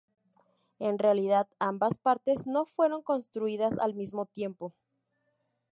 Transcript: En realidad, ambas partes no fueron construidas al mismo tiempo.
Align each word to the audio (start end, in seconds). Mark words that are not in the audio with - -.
En 0.79 0.97
realidad, 0.97 1.47
ambas 1.59 1.99
partes 1.99 2.47
no 2.47 2.65
fueron 2.65 3.03
construidas 3.03 3.77
al 3.77 3.93
mismo 3.93 4.25
tiempo. 4.25 4.73